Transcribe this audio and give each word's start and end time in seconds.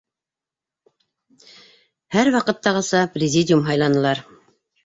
Һәр 2.15 2.31
ваҡыттағыса 2.37 3.05
президиум 3.19 3.65
һайланылар. 3.71 4.27